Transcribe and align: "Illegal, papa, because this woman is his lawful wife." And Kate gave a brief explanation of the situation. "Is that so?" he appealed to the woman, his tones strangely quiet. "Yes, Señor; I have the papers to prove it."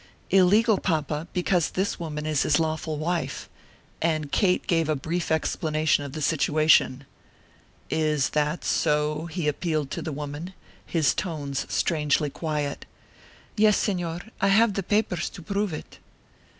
"Illegal, 0.31 0.79
papa, 0.79 1.27
because 1.31 1.69
this 1.69 1.99
woman 1.99 2.25
is 2.25 2.41
his 2.41 2.59
lawful 2.59 2.97
wife." 2.97 3.47
And 4.01 4.31
Kate 4.31 4.65
gave 4.65 4.89
a 4.89 4.95
brief 4.95 5.29
explanation 5.29 6.03
of 6.03 6.13
the 6.13 6.23
situation. 6.23 7.05
"Is 7.91 8.29
that 8.29 8.65
so?" 8.65 9.27
he 9.27 9.47
appealed 9.47 9.91
to 9.91 10.01
the 10.01 10.11
woman, 10.11 10.55
his 10.87 11.13
tones 11.13 11.67
strangely 11.69 12.31
quiet. 12.31 12.87
"Yes, 13.55 13.77
Señor; 13.77 14.31
I 14.41 14.47
have 14.47 14.73
the 14.73 14.81
papers 14.81 15.29
to 15.29 15.41
prove 15.43 15.71
it." 15.71 15.99